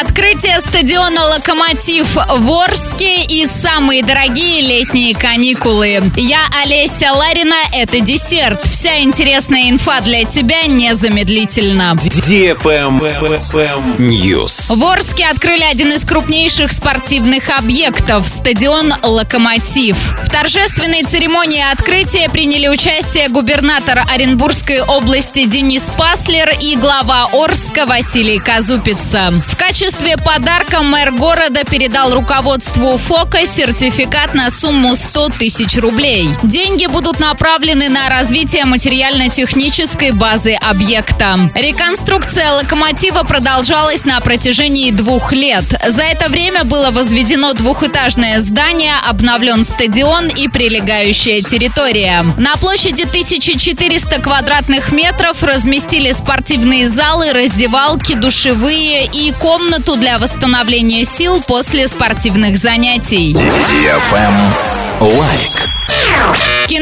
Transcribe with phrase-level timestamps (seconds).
[0.00, 6.12] Открытие стадиона «Локомотив» в Орске и самые дорогие летние каникулы.
[6.14, 8.64] Я Олеся Ларина, это десерт.
[8.68, 11.96] Вся интересная инфа для тебя незамедлительно.
[13.98, 14.76] News.
[14.76, 19.96] В Орске открыли один из крупнейших спортивных объектов– стадион «Локомотив».
[20.24, 28.38] В торжественной церемонии открытия приняли участие губернатор Оренбургской области Денис Паслер и глава Орска Василий
[28.38, 29.32] Казупица.
[29.48, 29.87] В качестве
[30.24, 36.28] подарка мэр города передал руководству ФОКа сертификат на сумму 100 тысяч рублей.
[36.42, 41.50] Деньги будут направлены на развитие материально-технической базы объекта.
[41.54, 45.64] Реконструкция локомотива продолжалась на протяжении двух лет.
[45.88, 52.24] За это время было возведено двухэтажное здание, обновлен стадион и прилегающая территория.
[52.36, 59.32] На площади 1400 квадратных метров разместили спортивные залы, раздевалки, душевые и
[59.78, 63.36] комнату для восстановления сил после спортивных занятий.
[65.00, 65.77] Лайк.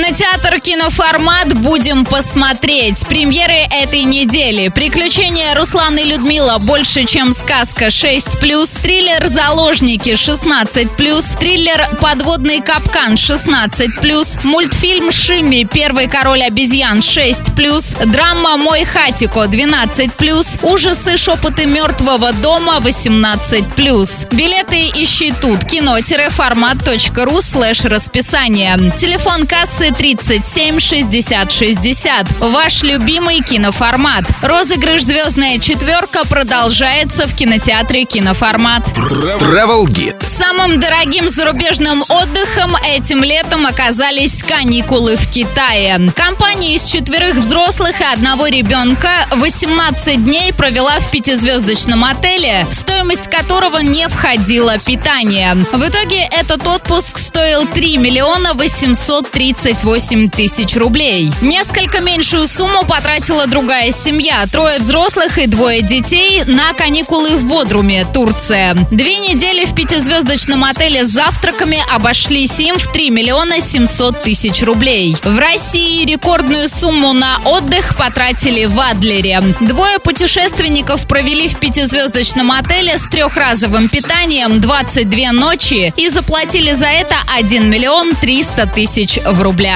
[0.07, 3.05] Кинотеатр «Киноформат» будем посмотреть.
[3.09, 4.69] Премьеры этой недели.
[4.69, 8.39] Приключения Руслана и Людмила больше, чем сказка 6+,
[8.81, 15.65] триллер «Заложники» 16+, триллер «Подводный капкан» 16+, мультфильм «Шимми.
[15.65, 24.33] Первый король обезьян» 6+, драма «Мой хатико» 12+, ужасы «Шепоты мертвого дома» 18+.
[24.33, 25.65] Билеты ищи тут.
[25.65, 28.79] кино-формат.ру слэш расписание.
[28.97, 32.27] Телефон кассы 37 60 60.
[32.41, 34.25] Ваш любимый киноформат.
[34.43, 38.87] Розыгрыш «Звездная четверка» продолжается в кинотеатре «Киноформат».
[38.89, 40.25] Travel Guide.
[40.25, 46.11] Самым дорогим зарубежным отдыхом этим летом оказались каникулы в Китае.
[46.15, 53.29] Компания из четверых взрослых и одного ребенка 18 дней провела в пятизвездочном отеле, в стоимость
[53.29, 55.55] которого не входило питание.
[55.55, 61.31] В итоге этот отпуск стоил 3 миллиона 838 тысяч рублей.
[61.41, 64.45] Несколько меньшую сумму потратила другая семья.
[64.51, 68.75] Трое взрослых и двое детей на каникулы в Бодруме, Турция.
[68.91, 75.17] Две недели в пятизвездочном отеле с завтраками обошлись им в 3 миллиона 700 тысяч рублей.
[75.23, 79.41] В России рекордную сумму на отдых потратили в Адлере.
[79.61, 87.15] Двое путешественников провели в пятизвездочном отеле с трехразовым питанием 22 ночи и заплатили за это
[87.37, 89.76] 1 миллион 300 тысяч в рублях.